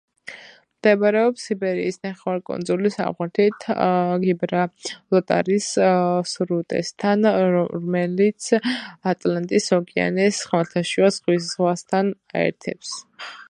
მდებარეობს 0.77 1.43
იბერიის 1.55 1.99
ნახევარკუნძულის 2.07 2.95
სამხრეთით, 2.99 3.67
გიბრალტარის 4.23 5.67
სრუტესთან, 6.31 7.29
რომელიც 7.57 8.49
ატლანტის 9.13 9.69
ოკეანეს 9.79 10.41
ხმელთაშუა 10.49 11.13
ზღვასთან 11.21 12.13
აერთებს. 12.43 12.97